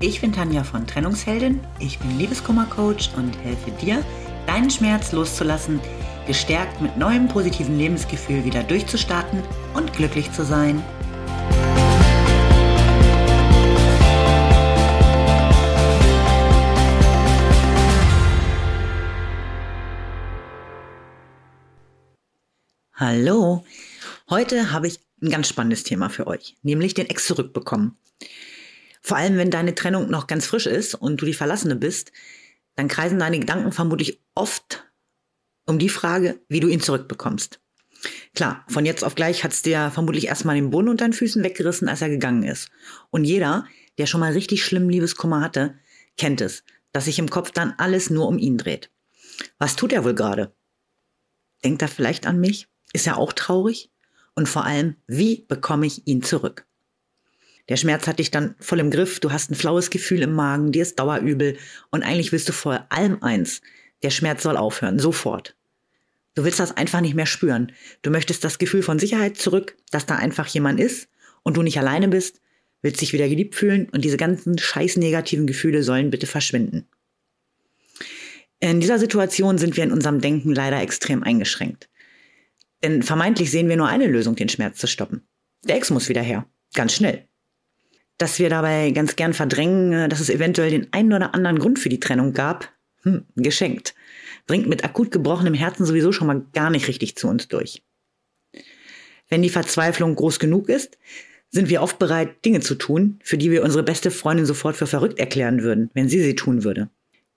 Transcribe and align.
Ich 0.00 0.20
bin 0.20 0.32
Tanja 0.32 0.62
von 0.62 0.86
Trennungsheldin, 0.86 1.60
ich 1.80 1.98
bin 1.98 2.18
Liebeskummercoach 2.18 3.10
und 3.16 3.32
helfe 3.42 3.72
dir, 3.72 4.04
deinen 4.46 4.70
Schmerz 4.70 5.10
loszulassen, 5.10 5.80
gestärkt 6.24 6.80
mit 6.80 6.96
neuem 6.96 7.26
positiven 7.26 7.76
Lebensgefühl 7.76 8.44
wieder 8.44 8.62
durchzustarten 8.62 9.42
und 9.74 9.92
glücklich 9.92 10.30
zu 10.30 10.44
sein. 10.44 10.84
Hallo, 22.94 23.64
heute 24.30 24.70
habe 24.70 24.86
ich 24.86 25.00
ein 25.20 25.30
ganz 25.30 25.48
spannendes 25.48 25.82
Thema 25.82 26.08
für 26.08 26.28
euch, 26.28 26.56
nämlich 26.62 26.94
den 26.94 27.10
Ex 27.10 27.26
zurückbekommen. 27.26 27.96
Vor 29.02 29.16
allem, 29.16 29.36
wenn 29.36 29.50
deine 29.50 29.74
Trennung 29.74 30.10
noch 30.10 30.26
ganz 30.26 30.46
frisch 30.46 30.66
ist 30.66 30.94
und 30.94 31.20
du 31.20 31.26
die 31.26 31.34
Verlassene 31.34 31.76
bist, 31.76 32.12
dann 32.76 32.88
kreisen 32.88 33.18
deine 33.18 33.38
Gedanken 33.38 33.72
vermutlich 33.72 34.20
oft 34.34 34.84
um 35.66 35.78
die 35.78 35.88
Frage, 35.88 36.40
wie 36.48 36.60
du 36.60 36.68
ihn 36.68 36.80
zurückbekommst. 36.80 37.60
Klar, 38.34 38.64
von 38.68 38.86
jetzt 38.86 39.04
auf 39.04 39.14
gleich 39.14 39.44
hat's 39.44 39.62
dir 39.62 39.90
vermutlich 39.92 40.28
erstmal 40.28 40.54
den 40.54 40.70
Boden 40.70 40.88
unter 40.88 41.06
den 41.06 41.12
Füßen 41.12 41.42
weggerissen, 41.42 41.88
als 41.88 42.00
er 42.00 42.08
gegangen 42.08 42.44
ist. 42.44 42.70
Und 43.10 43.24
jeder, 43.24 43.66
der 43.98 44.06
schon 44.06 44.20
mal 44.20 44.32
richtig 44.32 44.64
schlimm 44.64 44.88
Liebeskummer 44.88 45.40
hatte, 45.40 45.74
kennt 46.16 46.40
es, 46.40 46.62
dass 46.92 47.06
sich 47.06 47.18
im 47.18 47.28
Kopf 47.28 47.50
dann 47.50 47.74
alles 47.76 48.10
nur 48.10 48.28
um 48.28 48.38
ihn 48.38 48.56
dreht. 48.56 48.90
Was 49.58 49.76
tut 49.76 49.92
er 49.92 50.04
wohl 50.04 50.14
gerade? 50.14 50.54
Denkt 51.64 51.82
er 51.82 51.88
vielleicht 51.88 52.26
an 52.26 52.40
mich? 52.40 52.68
Ist 52.92 53.06
er 53.06 53.18
auch 53.18 53.32
traurig? 53.32 53.90
Und 54.34 54.48
vor 54.48 54.64
allem, 54.64 54.96
wie 55.06 55.44
bekomme 55.48 55.86
ich 55.86 56.06
ihn 56.06 56.22
zurück? 56.22 56.67
Der 57.68 57.76
Schmerz 57.76 58.06
hat 58.06 58.18
dich 58.18 58.30
dann 58.30 58.54
voll 58.60 58.80
im 58.80 58.90
Griff, 58.90 59.20
du 59.20 59.30
hast 59.30 59.50
ein 59.50 59.54
flaues 59.54 59.90
Gefühl 59.90 60.22
im 60.22 60.32
Magen, 60.32 60.72
dir 60.72 60.82
ist 60.82 60.98
dauerübel 60.98 61.58
und 61.90 62.02
eigentlich 62.02 62.32
willst 62.32 62.48
du 62.48 62.52
vor 62.52 62.86
allem 62.88 63.22
eins, 63.22 63.60
der 64.02 64.10
Schmerz 64.10 64.42
soll 64.42 64.56
aufhören, 64.56 64.98
sofort. 64.98 65.54
Du 66.34 66.44
willst 66.44 66.60
das 66.60 66.76
einfach 66.76 67.00
nicht 67.00 67.14
mehr 67.14 67.26
spüren. 67.26 67.72
Du 68.02 68.10
möchtest 68.10 68.44
das 68.44 68.58
Gefühl 68.58 68.82
von 68.82 68.98
Sicherheit 68.98 69.36
zurück, 69.36 69.76
dass 69.90 70.06
da 70.06 70.16
einfach 70.16 70.46
jemand 70.46 70.80
ist 70.80 71.08
und 71.42 71.56
du 71.56 71.62
nicht 71.62 71.78
alleine 71.78 72.08
bist, 72.08 72.40
willst 72.80 73.00
dich 73.00 73.12
wieder 73.12 73.28
geliebt 73.28 73.54
fühlen 73.54 73.88
und 73.90 74.04
diese 74.04 74.16
ganzen 74.16 74.56
scheiß 74.56 74.96
negativen 74.96 75.46
Gefühle 75.46 75.82
sollen 75.82 76.10
bitte 76.10 76.26
verschwinden. 76.26 76.86
In 78.60 78.80
dieser 78.80 78.98
Situation 78.98 79.58
sind 79.58 79.76
wir 79.76 79.84
in 79.84 79.92
unserem 79.92 80.20
Denken 80.20 80.54
leider 80.54 80.80
extrem 80.80 81.22
eingeschränkt. 81.22 81.88
Denn 82.82 83.02
vermeintlich 83.02 83.50
sehen 83.50 83.68
wir 83.68 83.76
nur 83.76 83.88
eine 83.88 84.06
Lösung, 84.06 84.36
den 84.36 84.48
Schmerz 84.48 84.78
zu 84.78 84.86
stoppen. 84.86 85.26
Der 85.64 85.76
Ex 85.76 85.90
muss 85.90 86.08
wieder 86.08 86.22
her. 86.22 86.46
Ganz 86.74 86.94
schnell 86.94 87.27
dass 88.18 88.38
wir 88.38 88.50
dabei 88.50 88.90
ganz 88.90 89.16
gern 89.16 89.32
verdrängen, 89.32 89.92
äh, 89.92 90.08
dass 90.08 90.20
es 90.20 90.28
eventuell 90.28 90.70
den 90.70 90.92
einen 90.92 91.12
oder 91.12 91.34
anderen 91.34 91.58
Grund 91.58 91.78
für 91.78 91.88
die 91.88 92.00
Trennung 92.00 92.32
gab, 92.32 92.72
hm, 93.02 93.24
geschenkt. 93.36 93.94
Bringt 94.46 94.68
mit 94.68 94.84
akut 94.84 95.10
gebrochenem 95.10 95.54
Herzen 95.54 95.86
sowieso 95.86 96.12
schon 96.12 96.26
mal 96.26 96.44
gar 96.52 96.70
nicht 96.70 96.88
richtig 96.88 97.16
zu 97.16 97.28
uns 97.28 97.48
durch. 97.48 97.82
Wenn 99.28 99.42
die 99.42 99.50
Verzweiflung 99.50 100.14
groß 100.14 100.38
genug 100.38 100.68
ist, 100.68 100.98
sind 101.50 101.68
wir 101.68 101.82
oft 101.82 101.98
bereit, 101.98 102.44
Dinge 102.44 102.60
zu 102.60 102.74
tun, 102.74 103.20
für 103.22 103.38
die 103.38 103.50
wir 103.50 103.62
unsere 103.62 103.82
beste 103.82 104.10
Freundin 104.10 104.46
sofort 104.46 104.76
für 104.76 104.86
verrückt 104.86 105.18
erklären 105.18 105.62
würden, 105.62 105.90
wenn 105.94 106.08
sie 106.08 106.22
sie 106.22 106.34
tun 106.34 106.64
würde. 106.64 106.90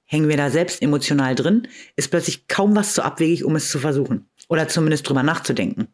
Hängen 0.05 0.27
wir 0.27 0.35
da 0.35 0.49
selbst 0.49 0.81
emotional 0.81 1.35
drin, 1.35 1.67
ist 1.95 2.09
plötzlich 2.11 2.47
kaum 2.47 2.75
was 2.75 2.93
zu 2.93 3.01
abwegig, 3.01 3.45
um 3.45 3.55
es 3.55 3.69
zu 3.69 3.79
versuchen. 3.79 4.29
Oder 4.49 4.67
zumindest 4.67 5.07
drüber 5.07 5.23
nachzudenken. 5.23 5.87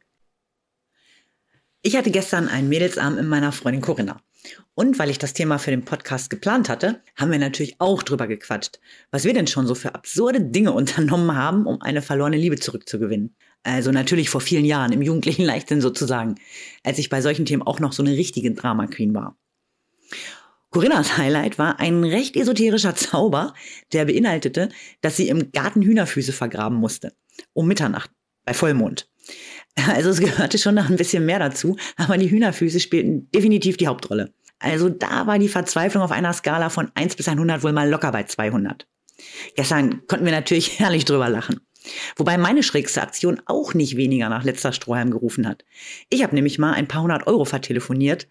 Ich 1.84 1.96
hatte 1.96 2.10
gestern 2.10 2.48
einen 2.48 2.70
Mädelsarm 2.70 3.20
in 3.20 3.28
meiner 3.28 3.52
Freundin 3.52 3.82
Corinna. 3.82 4.20
Und 4.76 5.00
weil 5.00 5.10
ich 5.10 5.18
das 5.18 5.34
Thema 5.34 5.58
für 5.58 5.72
den 5.72 5.86
Podcast 5.86 6.30
geplant 6.30 6.70
hatte, 6.70 7.02
haben 7.16 7.32
wir 7.32 7.40
natürlich 7.40 7.76
auch 7.80 8.04
drüber 8.04 8.28
gequatscht, 8.28 8.80
was 9.12 9.24
wir 9.24 9.34
denn 9.34 9.48
schon 9.48 9.68
so 9.68 9.76
für 9.76 9.96
absurde 9.96 10.42
Dinge 10.42 10.72
unternommen 10.74 11.36
haben, 11.36 11.66
um 11.66 11.82
eine 11.82 12.02
verlorene 12.02 12.38
Liebe 12.38 12.58
zurückzugewinnen. 12.58 13.36
Also 13.64 13.92
natürlich 13.92 14.30
vor 14.30 14.42
vielen 14.42 14.66
Jahren, 14.66 14.92
im 14.92 15.02
jugendlichen 15.02 15.44
Leichtsinn 15.44 15.82
sozusagen, 15.82 16.36
als 16.84 17.00
ich 17.00 17.10
bei 17.10 17.22
solchen 17.22 17.46
Themen 17.46 17.64
auch 17.64 17.80
noch 17.80 17.92
so 17.92 18.04
eine 18.04 18.16
richtige 18.16 18.52
Drama 18.52 18.88
Queen 18.88 19.14
war. 19.14 19.38
Corinnas 20.70 21.18
Highlight 21.18 21.58
war 21.58 21.80
ein 21.80 22.04
recht 22.04 22.36
esoterischer 22.36 22.96
Zauber, 22.96 23.54
der 23.94 24.06
beinhaltete, 24.06 24.70
dass 25.02 25.18
sie 25.18 25.30
im 25.30 25.52
Garten 25.52 25.82
Hühnerfüße 25.82 26.34
vergraben 26.34 26.78
musste. 26.78 27.14
Um 27.54 27.68
Mitternacht, 27.68 28.12
bei 28.46 28.54
Vollmond. 28.54 29.10
Also 29.88 30.10
es 30.10 30.20
gehörte 30.20 30.58
schon 30.58 30.76
noch 30.76 30.90
ein 30.90 30.96
bisschen 30.96 31.26
mehr 31.26 31.40
dazu, 31.40 31.78
aber 31.98 32.18
die 32.18 32.30
Hühnerfüße 32.32 32.80
spielten 32.80 33.30
definitiv 33.32 33.78
die 33.78 33.88
Hauptrolle. 33.88 34.34
Also 34.60 34.90
da 34.90 35.28
war 35.28 35.40
die 35.40 35.50
Verzweiflung 35.50 36.04
auf 36.04 36.12
einer 36.12 36.34
Skala 36.34 36.70
von 36.70 36.92
1 36.96 37.16
bis 37.16 37.28
100 37.28 37.64
wohl 37.64 37.74
mal 37.74 37.90
locker 37.90 38.12
bei 38.12 38.24
200. 38.24 38.88
Gestern 39.56 40.06
konnten 40.08 40.26
wir 40.26 40.32
natürlich 40.32 40.80
herrlich 40.80 41.06
drüber 41.06 41.30
lachen. 41.30 41.60
Wobei 42.16 42.38
meine 42.38 42.64
schrägste 42.64 43.02
Aktion 43.02 43.42
auch 43.46 43.74
nicht 43.74 43.96
weniger 43.96 44.30
nach 44.30 44.44
letzter 44.44 44.74
Strohhalm 44.74 45.12
gerufen 45.12 45.48
hat. 45.48 45.64
Ich 46.10 46.24
habe 46.24 46.36
nämlich 46.36 46.60
mal 46.60 46.74
ein 46.74 46.88
paar 46.88 47.04
hundert 47.04 47.28
Euro 47.28 47.46
vertelefoniert, 47.46 48.28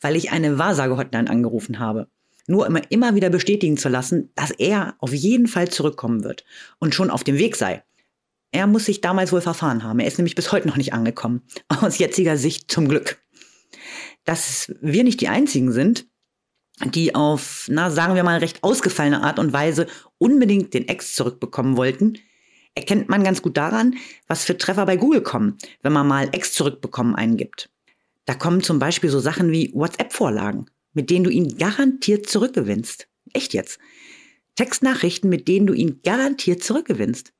weil 0.00 0.16
ich 0.16 0.30
eine 0.30 0.58
Wahrsage-Hotline 0.58 1.28
angerufen 1.28 1.78
habe. 1.78 2.08
Nur 2.46 2.66
immer, 2.66 2.80
immer 2.90 3.14
wieder 3.14 3.30
bestätigen 3.30 3.76
zu 3.76 3.88
lassen, 3.88 4.30
dass 4.34 4.50
er 4.52 4.94
auf 5.00 5.12
jeden 5.12 5.48
Fall 5.48 5.68
zurückkommen 5.68 6.24
wird 6.24 6.44
und 6.78 6.94
schon 6.94 7.10
auf 7.10 7.24
dem 7.24 7.36
Weg 7.36 7.56
sei. 7.56 7.82
Er 8.52 8.66
muss 8.66 8.86
sich 8.86 9.02
damals 9.02 9.32
wohl 9.32 9.42
verfahren 9.42 9.82
haben. 9.82 10.00
Er 10.00 10.06
ist 10.06 10.16
nämlich 10.16 10.34
bis 10.34 10.52
heute 10.52 10.66
noch 10.66 10.76
nicht 10.76 10.94
angekommen. 10.94 11.42
Aus 11.68 11.98
jetziger 11.98 12.36
Sicht 12.36 12.70
zum 12.70 12.88
Glück. 12.88 13.18
Dass 14.28 14.70
wir 14.82 15.04
nicht 15.04 15.22
die 15.22 15.28
einzigen 15.28 15.72
sind, 15.72 16.06
die 16.84 17.14
auf, 17.14 17.64
na, 17.70 17.90
sagen 17.90 18.14
wir 18.14 18.24
mal, 18.24 18.40
recht 18.40 18.62
ausgefallene 18.62 19.22
Art 19.22 19.38
und 19.38 19.54
Weise 19.54 19.86
unbedingt 20.18 20.74
den 20.74 20.86
Ex 20.86 21.14
zurückbekommen 21.14 21.78
wollten, 21.78 22.18
erkennt 22.74 23.08
man 23.08 23.24
ganz 23.24 23.40
gut 23.40 23.56
daran, 23.56 23.94
was 24.26 24.44
für 24.44 24.58
Treffer 24.58 24.84
bei 24.84 24.98
Google 24.98 25.22
kommen, 25.22 25.56
wenn 25.80 25.94
man 25.94 26.06
mal 26.06 26.28
Ex 26.32 26.52
zurückbekommen 26.52 27.14
eingibt. 27.14 27.70
Da 28.26 28.34
kommen 28.34 28.62
zum 28.62 28.78
Beispiel 28.78 29.08
so 29.08 29.18
Sachen 29.18 29.50
wie 29.50 29.72
WhatsApp-Vorlagen, 29.72 30.66
mit 30.92 31.08
denen 31.08 31.24
du 31.24 31.30
ihn 31.30 31.56
garantiert 31.56 32.28
zurückgewinnst. 32.28 33.08
Echt 33.32 33.54
jetzt. 33.54 33.78
Textnachrichten, 34.56 35.30
mit 35.30 35.48
denen 35.48 35.66
du 35.66 35.72
ihn 35.72 36.00
garantiert 36.04 36.62
zurückgewinnst. 36.62 37.32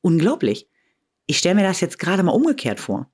Unglaublich. 0.00 0.66
Ich 1.26 1.36
stelle 1.36 1.56
mir 1.56 1.64
das 1.64 1.82
jetzt 1.82 1.98
gerade 1.98 2.22
mal 2.22 2.32
umgekehrt 2.32 2.80
vor. 2.80 3.12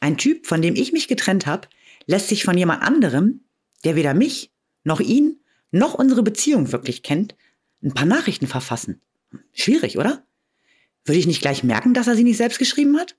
Ein 0.00 0.18
Typ, 0.18 0.46
von 0.46 0.60
dem 0.60 0.74
ich 0.76 0.92
mich 0.92 1.08
getrennt 1.08 1.46
habe, 1.46 1.68
lässt 2.06 2.28
sich 2.28 2.44
von 2.44 2.56
jemand 2.56 2.82
anderem, 2.82 3.44
der 3.84 3.96
weder 3.96 4.14
mich, 4.14 4.52
noch 4.84 5.00
ihn, 5.00 5.40
noch 5.70 5.94
unsere 5.94 6.22
Beziehung 6.22 6.72
wirklich 6.72 7.02
kennt, 7.02 7.34
ein 7.82 7.92
paar 7.92 8.06
Nachrichten 8.06 8.46
verfassen. 8.46 9.00
Schwierig, 9.52 9.98
oder? 9.98 10.24
Würde 11.04 11.18
ich 11.18 11.26
nicht 11.26 11.42
gleich 11.42 11.62
merken, 11.62 11.94
dass 11.94 12.06
er 12.06 12.16
sie 12.16 12.24
nicht 12.24 12.36
selbst 12.36 12.58
geschrieben 12.58 12.98
hat? 12.98 13.16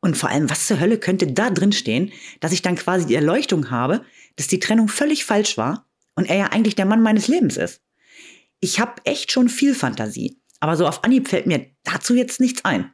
Und 0.00 0.16
vor 0.16 0.30
allem, 0.30 0.50
was 0.50 0.66
zur 0.66 0.80
Hölle 0.80 0.98
könnte 0.98 1.28
da 1.28 1.50
drin 1.50 1.72
stehen, 1.72 2.12
dass 2.40 2.52
ich 2.52 2.62
dann 2.62 2.76
quasi 2.76 3.06
die 3.06 3.14
Erleuchtung 3.14 3.70
habe, 3.70 4.04
dass 4.36 4.48
die 4.48 4.58
Trennung 4.58 4.88
völlig 4.88 5.24
falsch 5.24 5.56
war 5.56 5.86
und 6.16 6.28
er 6.28 6.36
ja 6.36 6.46
eigentlich 6.46 6.74
der 6.74 6.86
Mann 6.86 7.02
meines 7.02 7.28
Lebens 7.28 7.56
ist? 7.56 7.80
Ich 8.58 8.80
habe 8.80 9.00
echt 9.04 9.30
schon 9.30 9.48
viel 9.48 9.74
Fantasie. 9.74 10.40
Aber 10.60 10.76
so 10.76 10.86
auf 10.86 11.04
Anhieb 11.04 11.28
fällt 11.28 11.46
mir 11.46 11.66
dazu 11.84 12.14
jetzt 12.14 12.40
nichts 12.40 12.64
ein. 12.64 12.92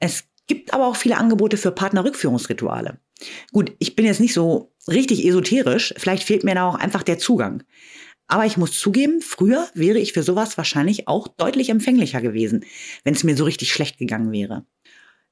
Es 0.00 0.24
gibt 0.46 0.74
aber 0.74 0.86
auch 0.86 0.96
viele 0.96 1.16
Angebote 1.16 1.56
für 1.56 1.70
Partnerrückführungsrituale. 1.70 3.00
Gut, 3.52 3.72
ich 3.78 3.96
bin 3.96 4.06
jetzt 4.06 4.20
nicht 4.20 4.34
so 4.34 4.72
richtig 4.88 5.24
esoterisch, 5.24 5.94
vielleicht 5.96 6.24
fehlt 6.24 6.44
mir 6.44 6.54
da 6.54 6.68
auch 6.68 6.74
einfach 6.74 7.02
der 7.02 7.18
Zugang. 7.18 7.62
Aber 8.26 8.46
ich 8.46 8.56
muss 8.56 8.78
zugeben, 8.78 9.20
früher 9.20 9.68
wäre 9.74 9.98
ich 9.98 10.12
für 10.12 10.22
sowas 10.22 10.56
wahrscheinlich 10.56 11.08
auch 11.08 11.28
deutlich 11.28 11.68
empfänglicher 11.68 12.22
gewesen, 12.22 12.64
wenn 13.04 13.14
es 13.14 13.24
mir 13.24 13.36
so 13.36 13.44
richtig 13.44 13.72
schlecht 13.72 13.98
gegangen 13.98 14.32
wäre. 14.32 14.64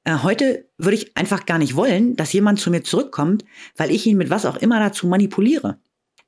Äh, 0.03 0.17
heute 0.21 0.69
würde 0.77 0.97
ich 0.97 1.17
einfach 1.17 1.45
gar 1.45 1.57
nicht 1.57 1.75
wollen, 1.75 2.15
dass 2.15 2.33
jemand 2.33 2.59
zu 2.59 2.69
mir 2.69 2.83
zurückkommt, 2.83 3.45
weil 3.77 3.91
ich 3.91 4.05
ihn 4.05 4.17
mit 4.17 4.29
was 4.29 4.45
auch 4.45 4.57
immer 4.57 4.79
dazu 4.79 5.07
manipuliere. 5.07 5.79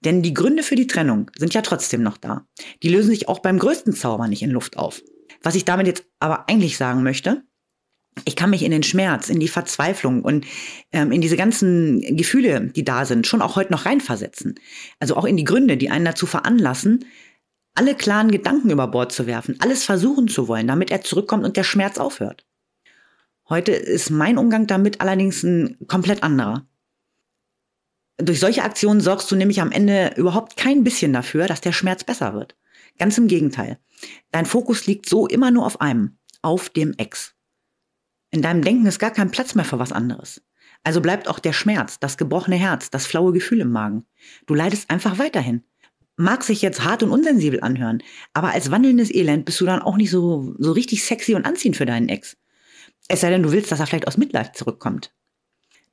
Denn 0.04 0.22
die 0.22 0.34
Gründe 0.34 0.64
für 0.64 0.76
die 0.76 0.88
Trennung 0.88 1.32
sind 1.38 1.54
ja 1.54 1.62
trotzdem 1.62 2.04
noch 2.04 2.18
da. 2.18 2.48
Die 2.84 2.90
lösen 2.90 3.10
sich 3.10 3.28
auch 3.28 3.40
beim 3.40 3.60
größten 3.60 3.94
Zauber 3.94 4.28
nicht 4.28 4.44
in 4.44 4.52
Luft 4.52 4.78
auf. 4.78 5.02
Was 5.42 5.56
ich 5.56 5.66
damit 5.66 5.88
jetzt 5.88 6.06
aber 6.20 6.50
eigentlich 6.50 6.78
sagen 6.78 7.04
möchte, 7.04 7.44
ich 8.24 8.36
kann 8.36 8.50
mich 8.50 8.64
in 8.64 8.72
den 8.72 8.84
Schmerz, 8.84 9.30
in 9.30 9.40
die 9.40 9.50
Verzweiflung 9.50 10.22
und 10.24 10.46
ähm, 10.94 11.12
in 11.12 11.20
diese 11.20 11.36
ganzen 11.36 12.00
Gefühle, 12.16 12.62
die 12.62 12.86
da 12.86 13.04
sind, 13.04 13.28
schon 13.28 13.42
auch 13.42 13.58
heute 13.58 13.74
noch 13.74 13.86
reinversetzen. 13.86 14.56
Also 15.00 15.18
auch 15.18 15.26
in 15.26 15.36
die 15.36 15.44
Gründe, 15.44 15.76
die 15.76 15.90
einen 15.90 16.06
dazu 16.06 16.26
veranlassen, 16.26 17.06
alle 17.74 17.94
klaren 17.94 18.32
Gedanken 18.32 18.70
über 18.70 18.88
Bord 18.88 19.12
zu 19.12 19.28
werfen, 19.28 19.58
alles 19.60 19.84
versuchen 19.84 20.30
zu 20.30 20.48
wollen, 20.48 20.68
damit 20.68 20.92
er 20.92 21.02
zurückkommt 21.02 21.44
und 21.44 21.58
der 21.58 21.66
Schmerz 21.66 21.98
aufhört. 21.98 22.46
Heute 23.50 23.74
ist 23.74 24.10
mein 24.10 24.38
Umgang 24.38 24.66
damit 24.66 25.02
allerdings 25.02 25.44
ein 25.44 25.78
komplett 25.88 26.24
anderer. 26.24 26.66
Durch 28.18 28.40
solche 28.40 28.64
Aktionen 28.64 29.02
sorgst 29.02 29.30
du 29.30 29.36
nämlich 29.36 29.62
am 29.62 29.72
Ende 29.72 30.14
überhaupt 30.16 30.56
kein 30.56 30.86
bisschen 30.86 31.12
dafür, 31.12 31.48
dass 31.48 31.60
der 31.60 31.74
Schmerz 31.74 32.06
besser 32.06 32.34
wird. 32.34 32.56
Ganz 32.98 33.18
im 33.18 33.28
Gegenteil. 33.28 33.78
Dein 34.32 34.46
Fokus 34.46 34.88
liegt 34.88 35.08
so 35.10 35.28
immer 35.28 35.52
nur 35.52 35.66
auf 35.66 35.82
einem, 35.82 36.18
auf 36.42 36.70
dem 36.70 36.94
Ex. 36.98 37.35
In 38.36 38.42
deinem 38.42 38.64
Denken 38.64 38.86
ist 38.86 39.00
gar 39.00 39.12
kein 39.12 39.32
Platz 39.32 39.56
mehr 39.56 39.64
für 39.64 39.80
was 39.80 39.94
anderes. 39.94 40.42
Also 40.84 41.00
bleibt 41.00 41.30
auch 41.30 41.40
der 41.40 41.54
Schmerz, 41.54 42.02
das 42.02 42.18
gebrochene 42.18 42.58
Herz, 42.58 42.90
das 42.90 43.08
flaue 43.08 43.32
Gefühl 43.32 43.62
im 43.62 43.72
Magen. 43.72 44.04
Du 44.46 44.54
leidest 44.54 44.90
einfach 44.90 45.20
weiterhin. 45.20 45.64
Mag 46.18 46.44
sich 46.44 46.62
jetzt 46.62 46.84
hart 46.84 47.02
und 47.02 47.12
unsensibel 47.12 47.62
anhören, 47.62 48.04
aber 48.34 48.50
als 48.52 48.72
wandelndes 48.72 49.10
Elend 49.10 49.46
bist 49.46 49.62
du 49.62 49.66
dann 49.66 49.82
auch 49.82 49.96
nicht 49.96 50.10
so, 50.10 50.54
so 50.60 50.74
richtig 50.74 51.06
sexy 51.06 51.34
und 51.34 51.46
anziehend 51.46 51.78
für 51.78 51.86
deinen 51.86 52.10
Ex. 52.10 52.36
Es 53.08 53.22
sei 53.22 53.30
denn, 53.30 53.42
du 53.42 53.54
willst, 53.54 53.72
dass 53.72 53.80
er 53.80 53.88
vielleicht 53.88 54.08
aus 54.08 54.18
Mitleid 54.18 54.58
zurückkommt. 54.58 55.14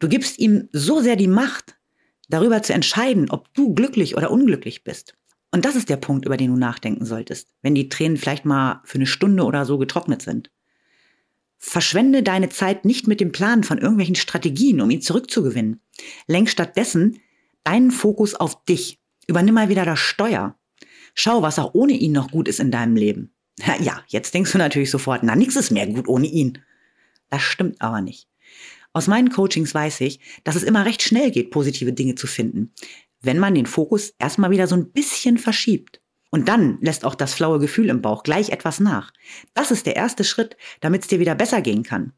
Du 0.00 0.09
gibst 0.09 0.41
ihm 0.41 0.69
so 0.73 1.00
sehr 1.00 1.15
die 1.15 1.29
Macht, 1.29 1.77
darüber 2.29 2.61
zu 2.65 2.73
entscheiden, 2.73 3.31
ob 3.31 3.55
du 3.55 3.73
glücklich 3.73 4.17
oder 4.17 4.33
unglücklich 4.33 4.83
bist. 4.83 5.15
Und 5.53 5.65
das 5.65 5.77
ist 5.77 5.88
der 5.88 5.97
Punkt, 5.97 6.27
über 6.27 6.37
den 6.37 6.50
du 6.50 6.56
nachdenken 6.59 7.05
solltest, 7.05 7.50
wenn 7.62 7.77
die 7.77 7.88
Tränen 7.88 8.17
vielleicht 8.17 8.45
mal 8.45 8.81
für 8.83 8.99
eine 8.99 9.06
Stunde 9.06 9.45
oder 9.45 9.65
so 9.65 9.79
getrocknet 9.79 10.23
sind. 10.23 10.50
Verschwende 11.64 12.25
deine 12.25 12.49
Zeit 12.49 12.85
nicht 12.85 13.06
mit 13.06 13.20
dem 13.20 13.31
Plan 13.31 13.62
von 13.62 13.79
irgendwelchen 13.79 14.17
Strategien, 14.17 14.81
um 14.81 14.91
ihn 14.91 15.00
zurückzugewinnen. 15.00 15.81
Lenk 16.26 16.50
stattdessen 16.50 17.20
deinen 17.62 17.93
Fokus 17.93 18.35
auf 18.35 18.64
dich. 18.64 18.99
Übernimm 19.29 19.55
mal 19.55 19.69
wieder 19.69 19.85
das 19.85 20.00
Steuer. 20.00 20.59
Schau, 21.14 21.41
was 21.41 21.61
auch 21.61 21.73
ohne 21.73 21.93
ihn 21.93 22.11
noch 22.11 22.32
gut 22.32 22.49
ist 22.49 22.59
in 22.59 22.73
deinem 22.73 22.97
Leben. 22.97 23.32
Ja, 23.81 24.03
jetzt 24.09 24.35
denkst 24.35 24.50
du 24.50 24.59
natürlich 24.59 24.91
sofort, 24.91 25.23
na, 25.23 25.37
nichts 25.37 25.55
ist 25.55 25.70
mehr 25.70 25.87
gut 25.87 26.09
ohne 26.09 26.26
ihn. 26.26 26.59
Das 27.31 27.43
stimmt 27.43 27.81
aber 27.81 28.00
nicht. 28.00 28.29
Aus 28.93 29.06
meinen 29.06 29.31
Coachings 29.31 29.73
weiß 29.73 30.00
ich, 30.00 30.19
dass 30.43 30.56
es 30.56 30.64
immer 30.64 30.85
recht 30.85 31.00
schnell 31.00 31.31
geht, 31.31 31.53
positive 31.53 31.93
Dinge 31.93 32.17
zu 32.17 32.26
finden, 32.26 32.75
wenn 33.20 33.38
man 33.38 33.55
den 33.55 33.67
Fokus 33.67 34.14
erstmal 34.19 34.50
wieder 34.50 34.67
so 34.67 34.75
ein 34.75 34.91
bisschen 34.91 35.38
verschiebt. 35.38 36.01
Und 36.32 36.49
dann 36.49 36.79
lässt 36.81 37.05
auch 37.05 37.14
das 37.14 37.34
flaue 37.34 37.58
Gefühl 37.58 37.90
im 37.90 38.00
Bauch 38.00 38.23
gleich 38.23 38.49
etwas 38.49 38.81
nach. 38.81 39.12
Das 39.52 39.70
ist 39.70 39.84
der 39.84 39.96
erste 39.96 40.25
Schritt, 40.25 40.56
damit 40.81 41.02
es 41.02 41.08
dir 41.08 41.20
wieder 41.20 41.34
besser 41.34 41.61
gehen 41.61 41.82
kann. 41.82 42.14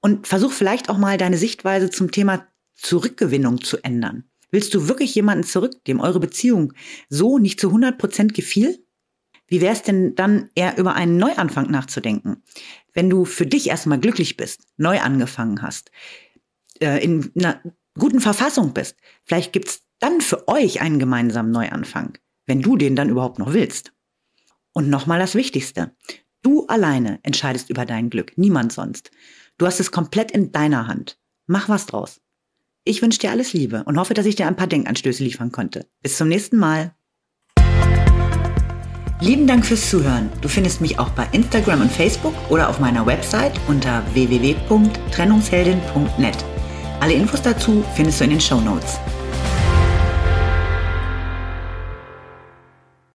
Und 0.00 0.28
versuch 0.28 0.52
vielleicht 0.52 0.88
auch 0.88 0.96
mal 0.96 1.18
deine 1.18 1.36
Sichtweise 1.36 1.90
zum 1.90 2.12
Thema 2.12 2.46
Zurückgewinnung 2.76 3.62
zu 3.62 3.78
ändern. 3.82 4.24
Willst 4.52 4.72
du 4.74 4.86
wirklich 4.86 5.12
jemanden 5.16 5.42
zurück, 5.42 5.84
dem 5.86 5.98
eure 5.98 6.20
Beziehung 6.20 6.72
so 7.08 7.38
nicht 7.38 7.58
zu 7.58 7.66
100 7.68 7.98
Prozent 7.98 8.32
gefiel? 8.32 8.78
Wie 9.48 9.60
wäre 9.60 9.72
es 9.72 9.82
denn 9.82 10.14
dann 10.14 10.50
eher 10.54 10.78
über 10.78 10.94
einen 10.94 11.16
Neuanfang 11.16 11.68
nachzudenken? 11.72 12.44
Wenn 12.92 13.10
du 13.10 13.24
für 13.24 13.46
dich 13.46 13.68
erstmal 13.68 13.98
glücklich 13.98 14.36
bist, 14.36 14.68
neu 14.76 15.00
angefangen 15.00 15.62
hast, 15.62 15.90
äh, 16.78 17.02
in 17.02 17.32
einer 17.36 17.60
guten 17.98 18.20
Verfassung 18.20 18.72
bist, 18.72 18.96
vielleicht 19.24 19.52
gibt's 19.52 19.82
dann 19.98 20.20
für 20.20 20.46
euch 20.46 20.80
einen 20.80 21.00
gemeinsamen 21.00 21.50
Neuanfang 21.50 22.18
wenn 22.46 22.62
du 22.62 22.76
den 22.76 22.96
dann 22.96 23.08
überhaupt 23.08 23.38
noch 23.38 23.52
willst. 23.52 23.92
Und 24.72 24.90
nochmal 24.90 25.18
das 25.18 25.34
Wichtigste. 25.34 25.94
Du 26.42 26.66
alleine 26.66 27.20
entscheidest 27.22 27.70
über 27.70 27.86
dein 27.86 28.10
Glück, 28.10 28.36
niemand 28.36 28.72
sonst. 28.72 29.10
Du 29.56 29.66
hast 29.66 29.80
es 29.80 29.92
komplett 29.92 30.30
in 30.30 30.52
deiner 30.52 30.86
Hand. 30.86 31.18
Mach 31.46 31.68
was 31.68 31.86
draus. 31.86 32.20
Ich 32.84 33.00
wünsche 33.00 33.18
dir 33.18 33.30
alles 33.30 33.54
Liebe 33.54 33.84
und 33.84 33.98
hoffe, 33.98 34.14
dass 34.14 34.26
ich 34.26 34.36
dir 34.36 34.46
ein 34.46 34.56
paar 34.56 34.66
Denkanstöße 34.66 35.24
liefern 35.24 35.52
konnte. 35.52 35.88
Bis 36.02 36.18
zum 36.18 36.28
nächsten 36.28 36.58
Mal. 36.58 36.94
Lieben 39.20 39.46
Dank 39.46 39.64
fürs 39.64 39.88
Zuhören. 39.88 40.28
Du 40.42 40.48
findest 40.48 40.82
mich 40.82 40.98
auch 40.98 41.08
bei 41.10 41.26
Instagram 41.32 41.80
und 41.80 41.90
Facebook 41.90 42.34
oder 42.50 42.68
auf 42.68 42.80
meiner 42.80 43.06
Website 43.06 43.58
unter 43.68 44.04
www.trennungsheldin.net. 44.12 46.44
Alle 47.00 47.14
Infos 47.14 47.40
dazu 47.40 47.82
findest 47.94 48.20
du 48.20 48.24
in 48.24 48.30
den 48.30 48.40
Show 48.40 48.60
Notes. 48.60 48.98